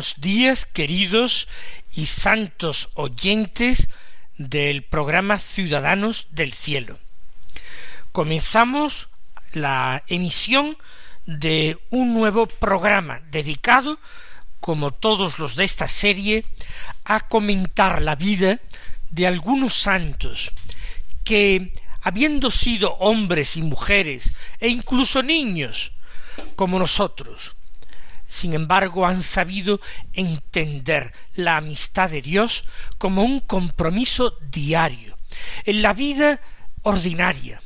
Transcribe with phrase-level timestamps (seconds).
[0.00, 1.46] Buenos días, queridos
[1.92, 3.88] y santos oyentes
[4.38, 6.98] del programa Ciudadanos del Cielo.
[8.10, 9.10] Comenzamos
[9.52, 10.78] la emisión
[11.26, 13.98] de un nuevo programa dedicado,
[14.60, 16.46] como todos los de esta serie,
[17.04, 18.58] a comentar la vida
[19.10, 20.50] de algunos santos
[21.24, 25.92] que, habiendo sido hombres y mujeres e incluso niños,
[26.56, 27.54] como nosotros,
[28.30, 29.80] sin embargo han sabido
[30.12, 32.64] entender la amistad de Dios
[32.96, 35.18] como un compromiso diario,
[35.64, 36.40] en la vida
[36.82, 37.60] ordinaria.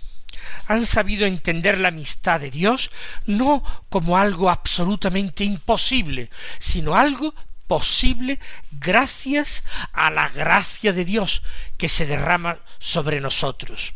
[0.67, 2.91] Han sabido entender la amistad de Dios
[3.27, 7.35] no como algo absolutamente imposible, sino algo
[7.67, 8.41] posible
[8.73, 11.43] gracias a la gracia de Dios
[11.77, 13.93] que se derrama sobre nosotros.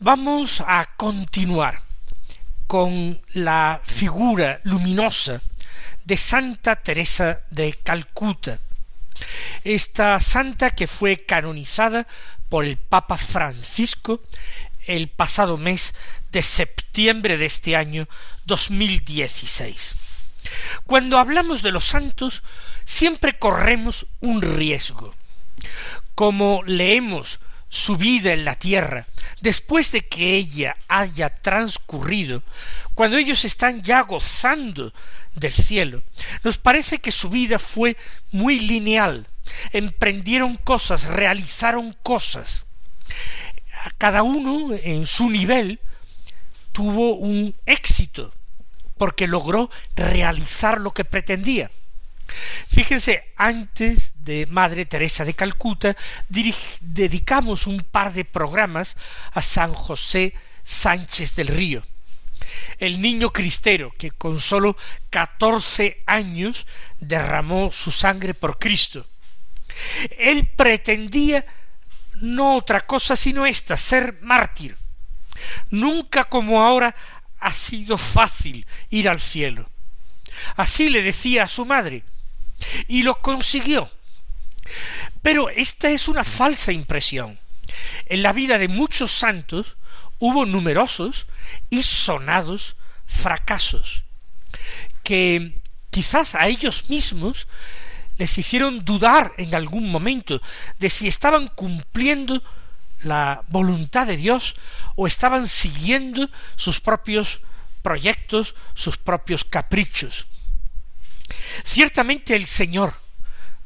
[0.00, 1.83] Vamos a continuar
[2.66, 5.40] con la figura luminosa
[6.04, 8.58] de Santa Teresa de Calcuta,
[9.62, 12.06] esta santa que fue canonizada
[12.48, 14.22] por el Papa Francisco
[14.86, 15.94] el pasado mes
[16.30, 18.08] de septiembre de este año
[18.46, 19.96] 2016.
[20.86, 22.42] Cuando hablamos de los santos,
[22.84, 25.14] siempre corremos un riesgo.
[26.14, 27.40] Como leemos
[27.74, 29.04] su vida en la tierra,
[29.40, 32.44] después de que ella haya transcurrido,
[32.94, 34.94] cuando ellos están ya gozando
[35.34, 36.04] del cielo,
[36.44, 37.96] nos parece que su vida fue
[38.30, 39.26] muy lineal,
[39.72, 42.66] emprendieron cosas, realizaron cosas.
[43.98, 45.80] Cada uno en su nivel
[46.70, 48.32] tuvo un éxito,
[48.96, 51.72] porque logró realizar lo que pretendía.
[52.68, 55.96] Fíjense, antes de Madre Teresa de Calcuta,
[56.28, 58.96] dedicamos un par de programas
[59.32, 60.34] a San José
[60.64, 61.84] Sánchez del Río,
[62.78, 64.76] el niño cristero que con sólo
[65.10, 66.66] catorce años
[67.00, 69.06] derramó su sangre por Cristo.
[70.18, 71.44] Él pretendía
[72.20, 74.76] no otra cosa sino esta, ser mártir.
[75.70, 76.94] Nunca como ahora
[77.40, 79.68] ha sido fácil ir al cielo.
[80.56, 82.04] Así le decía a su madre,
[82.88, 83.90] y lo consiguió.
[85.22, 87.38] Pero esta es una falsa impresión.
[88.06, 89.76] En la vida de muchos santos
[90.18, 91.26] hubo numerosos
[91.70, 92.76] y sonados
[93.06, 94.04] fracasos
[95.02, 95.54] que
[95.90, 97.46] quizás a ellos mismos
[98.16, 100.40] les hicieron dudar en algún momento
[100.78, 102.42] de si estaban cumpliendo
[103.02, 104.54] la voluntad de Dios
[104.96, 107.40] o estaban siguiendo sus propios
[107.82, 110.26] proyectos, sus propios caprichos.
[111.64, 112.94] Ciertamente el Señor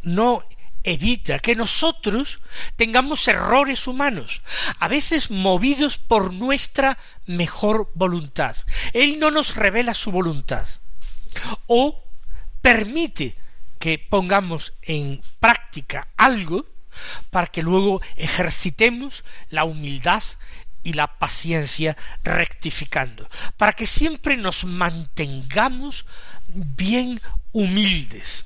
[0.02, 0.44] no
[0.84, 2.40] evita que nosotros
[2.76, 4.42] tengamos errores humanos,
[4.78, 8.56] a veces movidos por nuestra mejor voluntad.
[8.92, 10.66] Él no nos revela su voluntad
[11.66, 12.02] o
[12.62, 13.36] permite
[13.78, 16.66] que pongamos en práctica algo
[17.30, 20.22] para que luego ejercitemos la humildad
[20.82, 26.06] y la paciencia rectificando, para que siempre nos mantengamos
[26.48, 27.20] bien
[27.52, 28.44] humildes.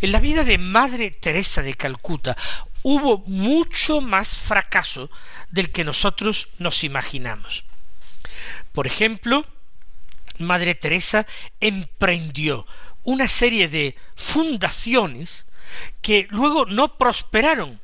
[0.00, 2.36] En la vida de Madre Teresa de Calcuta
[2.82, 5.10] hubo mucho más fracaso
[5.50, 7.64] del que nosotros nos imaginamos.
[8.72, 9.46] Por ejemplo,
[10.38, 11.26] Madre Teresa
[11.60, 12.66] emprendió
[13.04, 15.46] una serie de fundaciones
[16.00, 17.80] que luego no prosperaron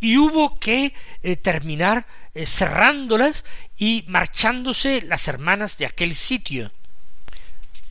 [0.00, 3.44] y hubo que eh, terminar eh, cerrándolas
[3.76, 6.72] y marchándose las hermanas de aquel sitio.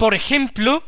[0.01, 0.83] Por ejemplo,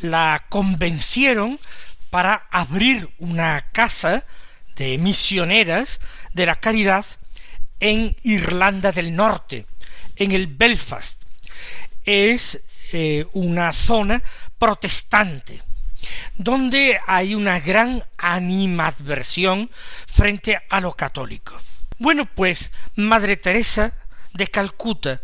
[0.00, 1.60] la convencieron
[2.08, 4.24] para abrir una casa
[4.76, 6.00] de misioneras
[6.32, 7.04] de la caridad
[7.80, 9.66] en Irlanda del Norte,
[10.16, 11.22] en el Belfast.
[12.06, 12.62] Es
[12.94, 14.22] eh, una zona
[14.58, 15.62] protestante,
[16.38, 19.70] donde hay una gran animadversión
[20.06, 21.60] frente a lo católico.
[21.98, 23.92] Bueno, pues Madre Teresa
[24.32, 25.20] de Calcuta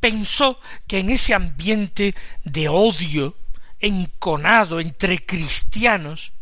[0.00, 2.14] pensó que en ese ambiente
[2.44, 3.36] de odio
[3.80, 6.32] enconado entre cristianos,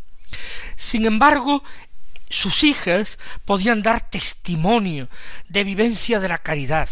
[0.75, 1.63] sin embargo,
[2.29, 5.07] sus hijas podían dar testimonio
[5.47, 6.89] de vivencia de la caridad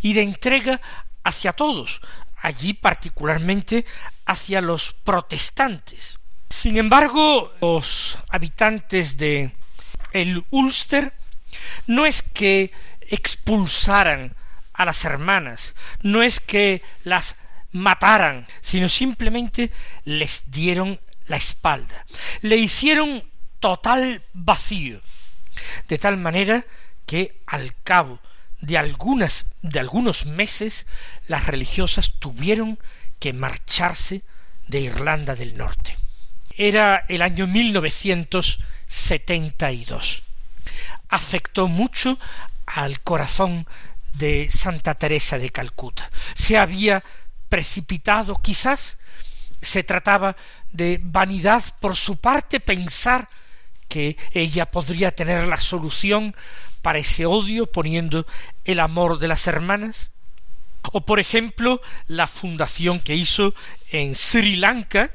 [0.00, 0.80] y de entrega
[1.22, 2.00] hacia todos,
[2.36, 3.86] allí particularmente
[4.26, 6.18] hacia los protestantes.
[6.50, 9.54] Sin embargo, los habitantes de
[10.12, 11.12] el Ulster
[11.86, 14.34] no es que expulsaran
[14.82, 17.36] a las hermanas, no es que las
[17.72, 19.70] mataran, sino simplemente
[20.04, 22.04] les dieron la espalda,
[22.40, 23.24] le hicieron
[23.60, 25.00] total vacío,
[25.88, 26.64] de tal manera
[27.06, 28.20] que al cabo
[28.60, 30.86] de algunas de algunos meses
[31.26, 32.78] las religiosas tuvieron
[33.18, 34.22] que marcharse
[34.66, 35.96] de Irlanda del Norte.
[36.56, 40.22] Era el año 1972.
[41.08, 42.18] Afectó mucho
[42.66, 43.66] al corazón
[44.14, 46.10] de Santa Teresa de Calcuta.
[46.34, 47.02] Se había
[47.48, 48.98] precipitado quizás,
[49.60, 50.36] se trataba
[50.72, 53.28] de vanidad por su parte pensar
[53.88, 56.34] que ella podría tener la solución
[56.80, 58.26] para ese odio poniendo
[58.64, 60.10] el amor de las hermanas?
[60.92, 63.54] O por ejemplo, la fundación que hizo
[63.90, 65.12] en Sri Lanka,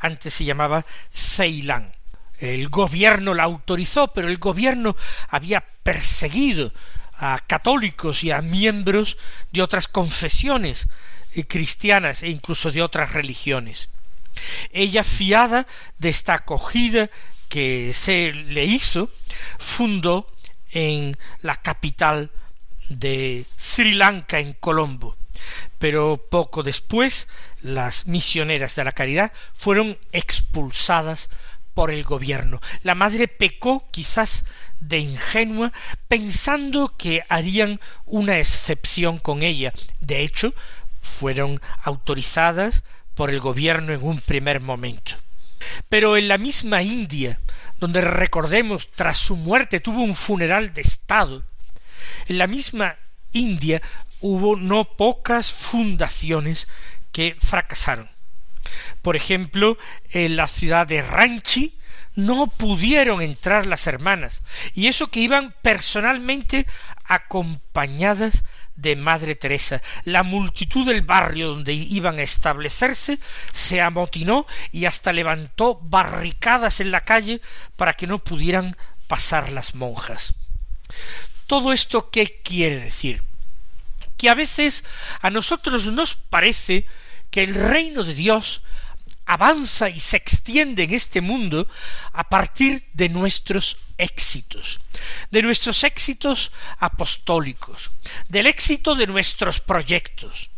[0.00, 1.92] antes se llamaba Ceilán.
[2.38, 4.96] El gobierno la autorizó, pero el gobierno
[5.28, 6.72] había perseguido
[7.18, 9.18] a católicos y a miembros
[9.52, 10.86] de otras confesiones
[11.34, 13.90] eh, cristianas e incluso de otras religiones.
[14.72, 15.66] Ella, fiada
[15.98, 17.10] de esta acogida
[17.48, 19.10] que se le hizo,
[19.58, 20.30] fundó
[20.70, 22.30] en la capital
[22.88, 25.16] de Sri Lanka, en Colombo.
[25.78, 27.28] Pero poco después
[27.62, 31.28] las misioneras de la caridad fueron expulsadas
[31.78, 32.60] por el gobierno.
[32.82, 34.44] La madre pecó quizás
[34.80, 35.72] de ingenua
[36.08, 39.72] pensando que harían una excepción con ella.
[40.00, 40.52] De hecho,
[41.02, 42.82] fueron autorizadas
[43.14, 45.12] por el gobierno en un primer momento.
[45.88, 47.38] Pero en la misma India,
[47.78, 51.44] donde recordemos tras su muerte tuvo un funeral de Estado,
[52.26, 52.96] en la misma
[53.30, 53.80] India
[54.20, 56.66] hubo no pocas fundaciones
[57.12, 58.17] que fracasaron.
[59.02, 59.78] Por ejemplo,
[60.10, 61.78] en la ciudad de Ranchi
[62.14, 64.42] no pudieron entrar las hermanas,
[64.74, 66.66] y eso que iban personalmente
[67.04, 68.42] acompañadas
[68.78, 69.82] de Madre Teresa.
[70.04, 73.18] La multitud del barrio donde iban a establecerse
[73.52, 77.40] se amotinó y hasta levantó barricadas en la calle
[77.76, 78.76] para que no pudieran
[79.08, 80.34] pasar las monjas.
[81.46, 83.22] ¿Todo esto qué quiere decir?
[84.16, 84.84] Que a veces
[85.20, 86.86] a nosotros nos parece
[87.30, 88.62] que el reino de Dios
[89.26, 91.68] avanza y se extiende en este mundo
[92.12, 94.80] a partir de nuestros éxitos,
[95.30, 97.90] de nuestros éxitos apostólicos,
[98.28, 100.50] del éxito de nuestros proyectos.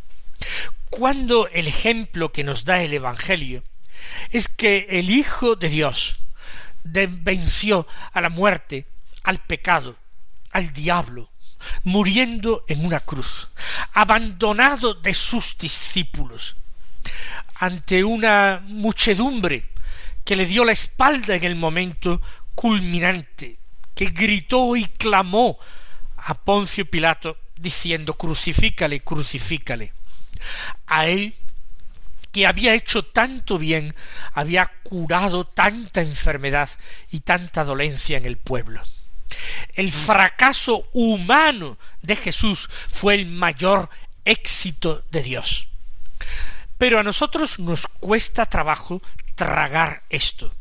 [0.89, 3.65] Cuando el ejemplo que nos da el Evangelio
[4.31, 6.17] es que el Hijo de Dios
[6.85, 8.87] venció a la muerte,
[9.25, 9.97] al pecado,
[10.53, 11.30] al diablo,
[11.85, 13.49] muriendo en una cruz,
[13.93, 16.57] abandonado de sus discípulos,
[17.57, 19.71] ante una muchedumbre
[20.25, 22.21] que le dio la espalda en el momento
[22.55, 23.59] culminante,
[23.95, 25.59] que gritó y clamó
[26.17, 29.93] a Poncio Pilato diciendo crucifícale, crucifícale.
[30.87, 31.35] A él
[32.33, 33.95] que había hecho tanto bien,
[34.33, 36.71] había curado tanta enfermedad
[37.11, 38.83] y tanta dolencia en el pueblo.
[39.75, 43.89] El fracaso humano de Jesús fue el mayor
[44.25, 45.69] éxito de Dios.
[46.79, 49.03] Pero a nosotros nos cuesta trabajo
[49.35, 50.55] tragar esto.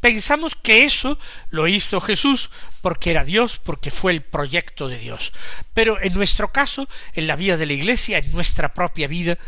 [0.00, 1.18] Pensamos que eso
[1.50, 2.50] lo hizo Jesús
[2.82, 5.32] porque era Dios, porque fue el proyecto de Dios.
[5.74, 9.38] Pero en nuestro caso, en la vida de la Iglesia, en nuestra propia vida,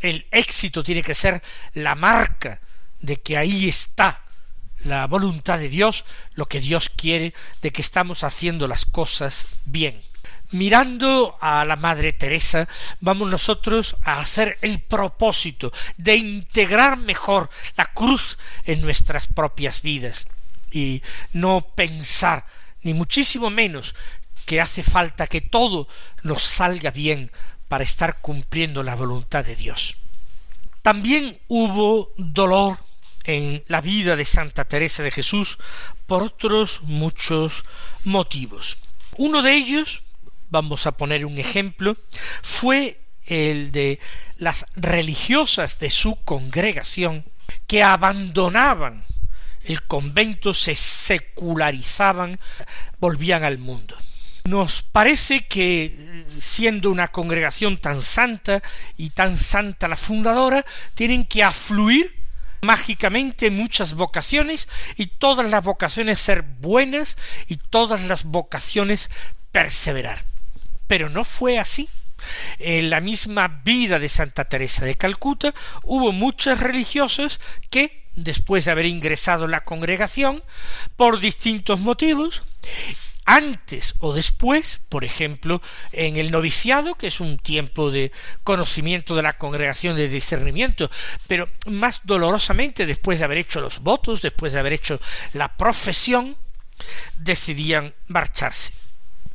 [0.00, 1.42] el éxito tiene que ser
[1.74, 2.60] la marca
[3.00, 4.22] de que ahí está
[4.84, 10.00] la voluntad de Dios, lo que Dios quiere, de que estamos haciendo las cosas bien
[10.52, 12.68] mirando a la Madre Teresa,
[13.00, 20.26] vamos nosotros a hacer el propósito de integrar mejor la cruz en nuestras propias vidas
[20.70, 22.46] y no pensar,
[22.82, 23.94] ni muchísimo menos,
[24.46, 25.88] que hace falta que todo
[26.22, 27.30] nos salga bien
[27.68, 29.96] para estar cumpliendo la voluntad de Dios.
[30.82, 32.78] También hubo dolor
[33.24, 35.58] en la vida de Santa Teresa de Jesús
[36.06, 37.64] por otros muchos
[38.04, 38.78] motivos.
[39.16, 40.02] Uno de ellos
[40.50, 41.96] vamos a poner un ejemplo,
[42.42, 44.00] fue el de
[44.38, 47.24] las religiosas de su congregación
[47.66, 49.04] que abandonaban
[49.62, 52.38] el convento, se secularizaban,
[52.98, 53.96] volvían al mundo.
[54.44, 58.62] Nos parece que, siendo una congregación tan santa
[58.96, 62.19] y tan santa la fundadora, tienen que afluir
[62.62, 67.16] mágicamente muchas vocaciones y todas las vocaciones ser buenas
[67.48, 69.10] y todas las vocaciones
[69.52, 70.24] perseverar.
[70.86, 71.88] Pero no fue así.
[72.58, 77.40] En la misma vida de Santa Teresa de Calcuta hubo muchas religiosas
[77.70, 80.42] que, después de haber ingresado en la congregación,
[80.96, 82.42] por distintos motivos,
[83.24, 85.62] antes o después, por ejemplo,
[85.92, 88.12] en el noviciado, que es un tiempo de
[88.42, 90.90] conocimiento de la congregación de discernimiento,
[91.26, 95.00] pero más dolorosamente después de haber hecho los votos, después de haber hecho
[95.34, 96.36] la profesión,
[97.16, 98.72] decidían marcharse.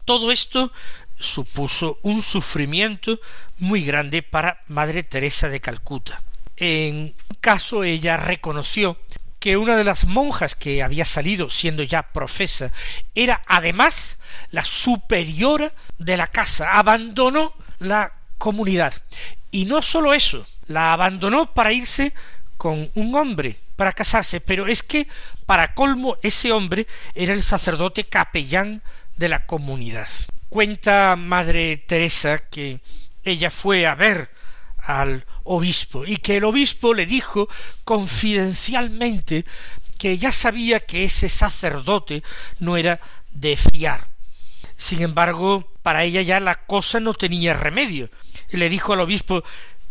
[0.04, 0.72] Todo esto
[1.18, 3.20] supuso un sufrimiento
[3.60, 6.22] muy grande para Madre Teresa de Calcuta.
[6.58, 8.98] En caso ella reconoció
[9.46, 12.72] que una de las monjas que había salido siendo ya profesa
[13.14, 14.18] era además
[14.50, 18.92] la superiora de la casa, abandonó la comunidad.
[19.52, 22.12] Y no sólo eso, la abandonó para irse
[22.58, 25.08] con un hombre, para casarse, pero es que,
[25.46, 28.82] para colmo, ese hombre era el sacerdote capellán
[29.16, 30.10] de la comunidad.
[30.50, 32.80] Cuenta Madre Teresa que
[33.24, 34.32] ella fue a ver
[34.86, 37.50] al obispo y que el obispo le dijo
[37.84, 39.46] confidencialmente
[39.98, 42.24] que ya sabía que ese sacerdote
[42.60, 43.00] no era
[43.32, 44.08] de fiar.
[44.78, 48.10] Sin embargo, para ella ya la cosa no tenía remedio.
[48.52, 49.44] Y le dijo al obispo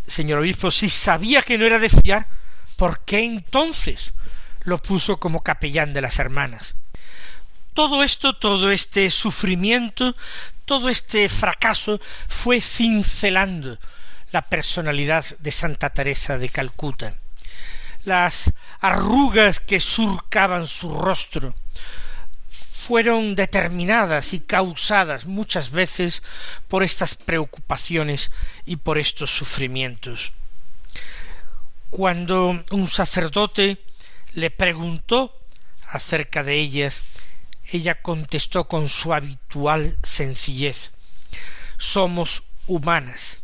[0.06, 2.26] Señor obispo, si sabía que no era de fiar,
[2.76, 4.12] ¿por qué entonces
[4.64, 6.76] lo puso como capellán de las hermanas?
[7.72, 10.14] Todo esto, todo este sufrimiento,
[10.64, 13.78] todo este fracaso fue cincelando
[14.34, 17.14] la personalidad de Santa Teresa de Calcuta.
[18.04, 18.50] Las
[18.80, 21.54] arrugas que surcaban su rostro
[22.50, 26.24] fueron determinadas y causadas muchas veces
[26.66, 28.32] por estas preocupaciones
[28.66, 30.32] y por estos sufrimientos.
[31.90, 33.78] Cuando un sacerdote
[34.32, 35.38] le preguntó
[35.90, 37.04] acerca de ellas,
[37.70, 40.90] ella contestó con su habitual sencillez
[41.78, 43.43] Somos humanas,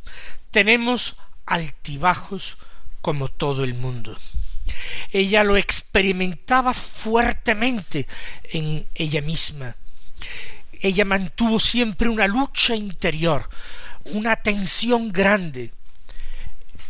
[0.51, 1.17] tenemos
[1.47, 2.57] altibajos
[3.01, 4.17] como todo el mundo.
[5.11, 8.07] Ella lo experimentaba fuertemente
[8.45, 9.77] en ella misma.
[10.81, 13.49] Ella mantuvo siempre una lucha interior,
[14.05, 15.73] una tensión grande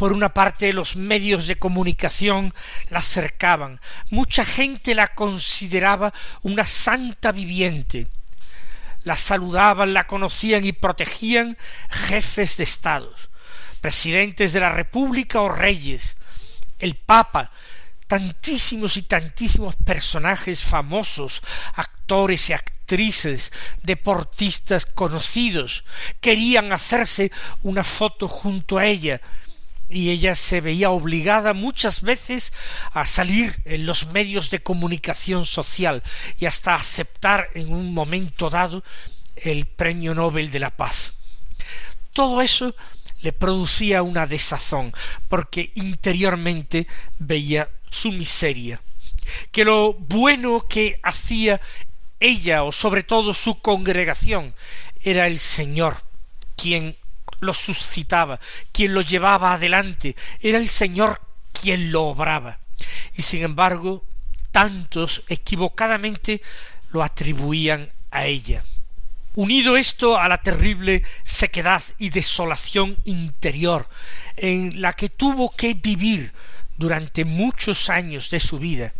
[0.01, 2.55] por una parte los medios de comunicación
[2.89, 8.07] la cercaban, mucha gente la consideraba una santa viviente,
[9.03, 11.59] la saludaban, la conocían y protegían
[11.91, 13.29] jefes de estados,
[13.81, 16.17] presidentes de la República o reyes,
[16.79, 17.51] el Papa,
[18.07, 21.43] tantísimos y tantísimos personajes famosos,
[21.75, 25.85] actores y actrices, deportistas conocidos,
[26.21, 27.31] querían hacerse
[27.63, 29.21] una foto junto a ella,
[29.91, 32.53] y ella se veía obligada muchas veces
[32.93, 36.03] a salir en los medios de comunicación social
[36.39, 38.85] y hasta aceptar en un momento dado
[39.35, 41.15] el premio Nobel de la Paz.
[42.13, 42.75] Todo eso
[43.23, 44.93] le producía una desazón,
[45.29, 46.87] porque interiormente
[47.19, 48.81] veía su miseria,
[49.53, 51.61] que lo bueno que hacía
[52.19, 54.55] ella o sobre todo su congregación
[55.03, 56.03] era el Señor,
[56.57, 56.97] quien
[57.41, 58.39] lo suscitaba,
[58.73, 61.21] quien lo llevaba adelante, era el Señor
[61.53, 62.59] quien lo obraba.
[63.17, 64.05] Y sin embargo,
[64.53, 66.43] tantos equivocadamente
[66.91, 68.63] lo atribuían a ella.
[69.35, 73.89] Unido esto a la terrible sequedad y desolación interior
[74.37, 76.33] en la que tuvo que vivir
[76.77, 78.93] durante muchos años de su vida,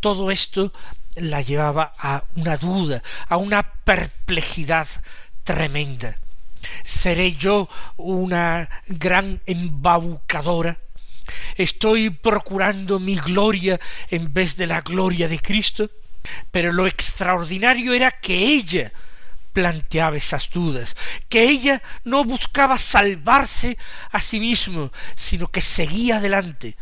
[0.00, 0.72] todo esto
[1.14, 4.86] la llevaba a una duda, a una perplejidad
[5.44, 6.18] tremenda.
[6.82, 10.78] ¿Seré yo una gran embaucadora?
[11.56, 13.80] ¿Estoy procurando mi gloria
[14.10, 15.90] en vez de la gloria de Cristo?
[16.50, 18.92] Pero lo extraordinario era que ella
[19.54, 20.96] planteaba esas dudas,
[21.30, 23.78] que ella no buscaba salvarse
[24.10, 26.76] a sí mismo, sino que seguía adelante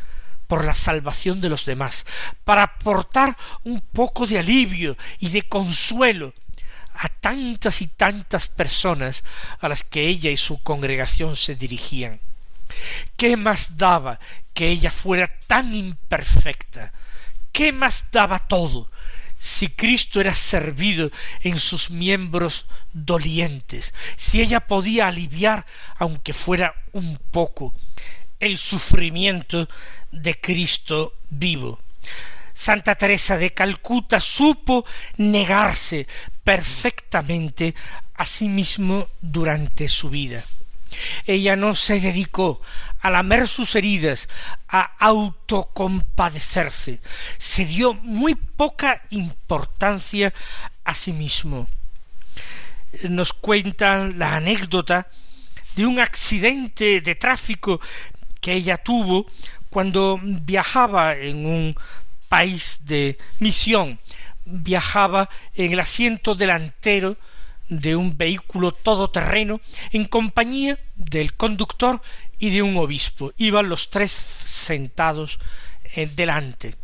[0.48, 2.04] por la salvación de los demás,
[2.44, 6.34] para aportar un poco de alivio y de consuelo
[6.94, 9.22] a tantas y tantas personas
[9.60, 12.20] a las que ella y su congregación se dirigían.
[13.16, 14.18] ¿Qué más daba
[14.54, 16.92] que ella fuera tan imperfecta?
[17.52, 18.90] ¿Qué más daba todo
[19.42, 27.18] si Cristo era servido en sus miembros dolientes, si ella podía aliviar, aunque fuera un
[27.32, 27.74] poco,
[28.38, 29.68] el sufrimiento
[30.12, 31.80] de Cristo vivo?
[32.54, 36.06] Santa Teresa de Calcuta supo negarse
[36.44, 37.74] perfectamente
[38.14, 40.40] a sí mismo durante su vida.
[41.26, 42.60] Ella no se dedicó
[43.02, 44.28] a lamer sus heridas,
[44.68, 47.00] a autocompadecerse,
[47.36, 50.32] se dio muy poca importancia
[50.84, 51.68] a sí mismo.
[53.02, 55.08] Nos cuentan la anécdota
[55.74, 57.80] de un accidente de tráfico
[58.40, 59.26] que ella tuvo
[59.68, 61.76] cuando viajaba en un
[62.28, 63.98] país de misión,
[64.44, 67.16] viajaba en el asiento delantero
[67.68, 69.60] de un vehículo todoterreno
[69.92, 72.02] en compañía del conductor
[72.42, 73.32] y de un obispo.
[73.36, 75.38] Iban los tres sentados
[76.16, 76.74] delante.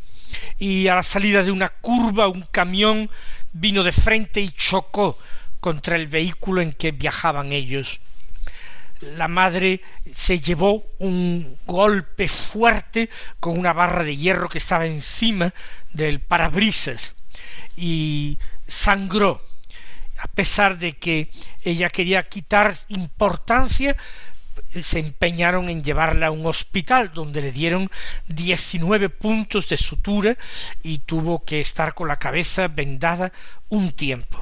[0.56, 3.10] Y a la salida de una curva un camión
[3.52, 5.18] vino de frente y chocó
[5.58, 7.98] contra el vehículo en que viajaban ellos.
[9.16, 9.82] La madre
[10.14, 13.10] se llevó un golpe fuerte
[13.40, 15.52] con una barra de hierro que estaba encima
[15.92, 17.16] del parabrisas
[17.76, 18.38] y
[18.68, 19.42] sangró
[20.18, 21.30] a pesar de que
[21.62, 23.96] ella quería quitar importancia,
[24.82, 27.90] se empeñaron en llevarla a un hospital donde le dieron
[28.26, 30.36] diecinueve puntos de sutura
[30.82, 33.32] y tuvo que estar con la cabeza vendada
[33.68, 34.40] un tiempo.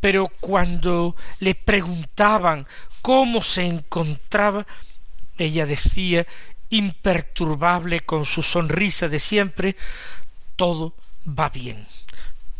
[0.00, 2.66] Pero cuando le preguntaban
[3.02, 4.66] cómo se encontraba,
[5.38, 6.26] ella decía
[6.70, 9.76] imperturbable con su sonrisa de siempre
[10.56, 10.94] todo
[11.26, 11.86] va bien,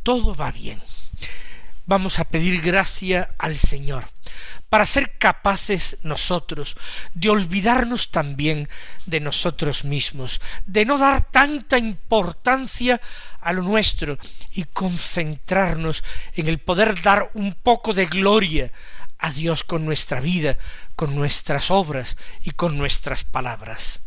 [0.03, 0.81] todo va bien
[1.91, 4.05] vamos a pedir gracia al Señor
[4.71, 6.77] para ser capaces nosotros
[7.13, 8.69] de olvidarnos también
[9.05, 13.01] de nosotros mismos, de no dar tanta importancia
[13.41, 14.17] a lo nuestro
[14.53, 18.71] y concentrarnos en el poder dar un poco de gloria
[19.19, 20.57] a Dios con nuestra vida,
[20.97, 24.01] con nuestras obras y con nuestras palabras.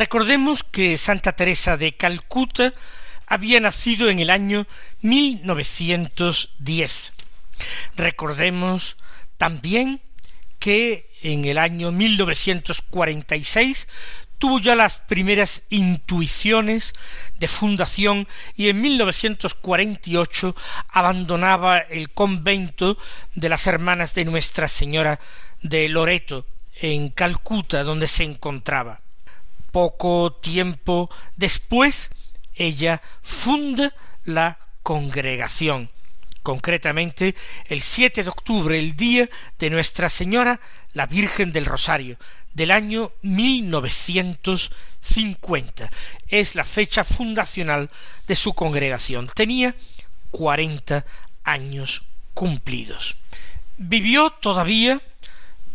[0.00, 2.72] Recordemos que Santa Teresa de Calcuta
[3.26, 4.66] había nacido en el año
[5.02, 7.12] 1910.
[7.96, 8.96] Recordemos
[9.36, 10.00] también
[10.58, 13.88] que en el año 1946
[14.38, 16.94] tuvo ya las primeras intuiciones
[17.38, 20.56] de fundación y en 1948
[20.88, 22.96] abandonaba el convento
[23.34, 25.20] de las hermanas de Nuestra Señora
[25.60, 26.46] de Loreto
[26.80, 29.02] en Calcuta donde se encontraba.
[29.72, 32.10] Poco tiempo después,
[32.54, 35.90] ella funda la congregación,
[36.42, 39.28] concretamente el 7 de octubre, el día
[39.58, 40.60] de Nuestra Señora,
[40.94, 42.18] la Virgen del Rosario,
[42.52, 45.90] del año 1950.
[46.28, 47.90] Es la fecha fundacional
[48.26, 49.30] de su congregación.
[49.34, 49.74] Tenía
[50.30, 51.04] cuarenta
[51.44, 52.02] años
[52.34, 53.16] cumplidos.
[53.76, 55.02] Vivió todavía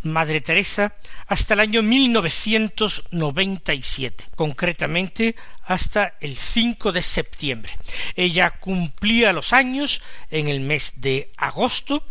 [0.05, 0.95] Madre Teresa
[1.27, 7.75] hasta el año 1997, concretamente hasta el 5 de septiembre.
[8.15, 12.05] Ella cumplía los años en el mes de agosto,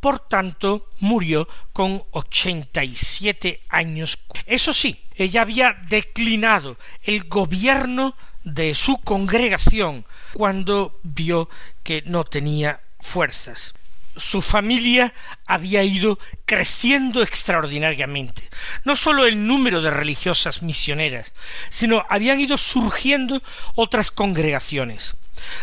[0.00, 4.18] por tanto murió con 87 años.
[4.46, 11.48] Eso sí, ella había declinado el gobierno de su congregación cuando vio
[11.82, 13.74] que no tenía fuerzas
[14.18, 15.14] su familia
[15.46, 18.48] había ido creciendo extraordinariamente.
[18.84, 21.32] No sólo el número de religiosas misioneras,
[21.70, 23.42] sino habían ido surgiendo
[23.74, 25.16] otras congregaciones.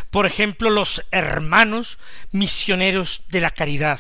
[0.10, 1.98] Por ejemplo, los hermanos
[2.32, 4.00] misioneros de la caridad,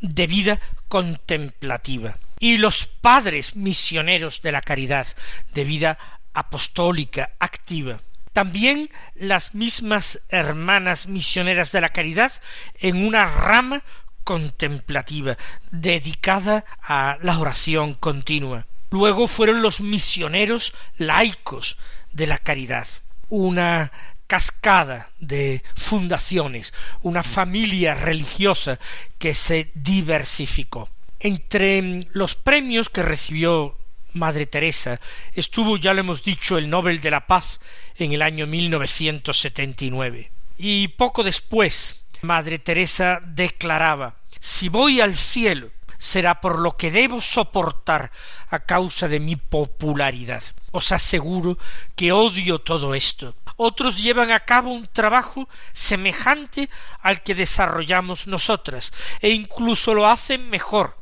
[0.00, 5.06] de vida contemplativa, y los padres misioneros de la caridad,
[5.54, 5.98] de vida
[6.34, 8.02] apostólica, activa
[8.34, 12.32] también las mismas hermanas misioneras de la caridad
[12.80, 13.82] en una rama
[14.24, 15.38] contemplativa,
[15.70, 18.66] dedicada a la oración continua.
[18.90, 21.78] Luego fueron los misioneros laicos
[22.12, 22.88] de la caridad,
[23.28, 23.92] una
[24.26, 28.80] cascada de fundaciones, una familia religiosa
[29.18, 30.88] que se diversificó.
[31.20, 33.78] Entre los premios que recibió
[34.12, 35.00] Madre Teresa
[35.34, 37.60] estuvo, ya lo hemos dicho, el Nobel de la Paz
[37.96, 40.30] en el año 1979.
[40.56, 47.20] Y poco después, Madre Teresa declaraba Si voy al cielo, será por lo que debo
[47.20, 48.10] soportar
[48.48, 50.42] a causa de mi popularidad.
[50.70, 51.58] Os aseguro
[51.96, 53.34] que odio todo esto.
[53.56, 56.68] Otros llevan a cabo un trabajo semejante
[57.00, 60.98] al que desarrollamos nosotras, e incluso lo hacen mejor.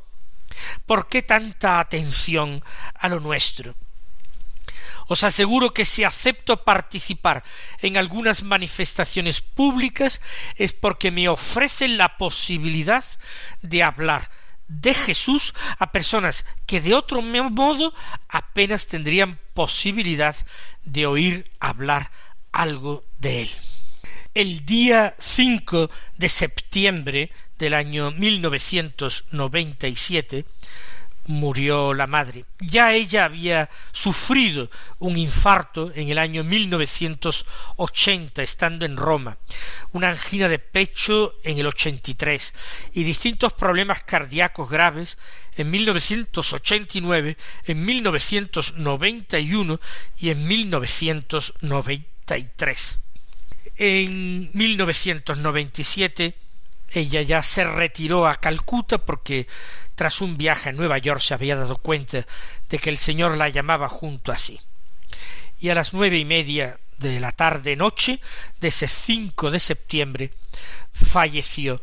[0.85, 3.75] ¿Por qué tanta atención a lo nuestro?
[5.13, 7.43] Os aseguro que si acepto participar
[7.85, 10.21] en algunas manifestaciones públicas
[10.55, 13.05] es porque me ofrecen la posibilidad
[13.61, 14.31] de hablar
[14.67, 17.93] de Jesús a personas que de otro modo
[18.27, 20.35] apenas tendrían posibilidad
[20.83, 22.09] de oír hablar
[22.51, 23.51] algo de él.
[24.33, 30.45] El día 5 de septiembre del año 1997
[31.25, 32.45] murió la madre.
[32.59, 39.37] Ya ella había sufrido un infarto en el año 1980 estando en Roma,
[39.91, 42.53] una angina de pecho en el 83
[42.93, 45.17] y distintos problemas cardíacos graves
[45.55, 49.79] en 1989, en 1991
[50.19, 52.99] y en 1993.
[53.75, 56.42] En 1997
[56.93, 59.47] ella ya se retiró a Calcuta porque
[59.95, 62.25] tras un viaje a Nueva York se había dado cuenta
[62.69, 64.59] de que el Señor la llamaba junto a sí.
[65.59, 68.19] Y a las nueve y media de la tarde noche
[68.59, 70.33] de ese 5 de septiembre
[70.91, 71.81] falleció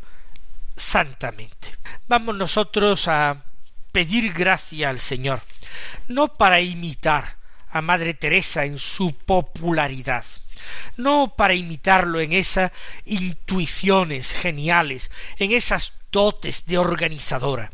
[0.75, 1.75] santamente.
[2.07, 3.43] Vamos nosotros a
[3.91, 5.41] pedir gracia al Señor,
[6.07, 7.37] no para imitar
[7.69, 10.25] a Madre Teresa en su popularidad,
[10.97, 12.71] no para imitarlo en esas
[13.05, 17.71] intuiciones geniales, en esas dotes de organizadora.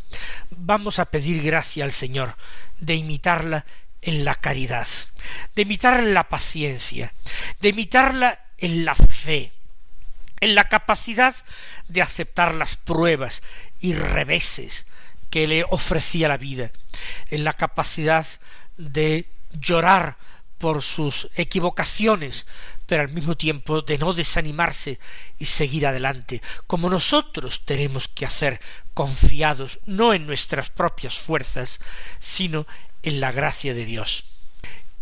[0.52, 2.36] Vamos a pedir gracia al Señor
[2.80, 3.65] de imitarla
[4.02, 4.88] en la caridad,
[5.56, 7.13] de imitarla en la paciencia,
[7.60, 9.52] de imitarla en la fe,
[10.39, 11.36] en la capacidad
[11.88, 13.41] de aceptar las pruebas
[13.80, 14.86] y reveses
[15.30, 16.71] que le ofrecía la vida,
[17.30, 18.26] en la capacidad
[18.78, 20.17] de llorar
[20.58, 22.45] por sus equivocaciones,
[22.88, 24.97] pero al mismo tiempo de no desanimarse
[25.38, 28.60] y seguir adelante, como nosotros tenemos que hacer,
[28.93, 31.80] confiados no en nuestras propias fuerzas,
[32.19, 32.65] sino
[33.04, 34.23] en la gracia de Dios.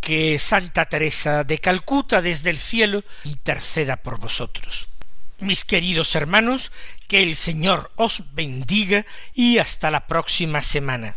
[0.00, 4.88] Que Santa Teresa de Calcuta desde el cielo interceda por vosotros.
[5.38, 6.72] Mis queridos hermanos,
[7.08, 11.16] que el Señor os bendiga y hasta la próxima semana.